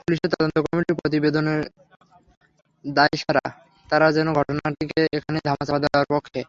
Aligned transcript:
পুলিশের 0.00 0.30
তদন্ত 0.32 0.56
কমিটির 0.64 0.98
প্রতিবেদন 1.00 1.46
দায়সারা, 2.84 3.44
তারা 3.88 4.06
যেন 4.16 4.28
ঘটনাটিকে 4.38 5.00
এখানেই 5.16 5.44
ধামাচাপা 5.46 5.80
দেওয়ার 5.82 6.06
পক্ষে। 6.12 6.40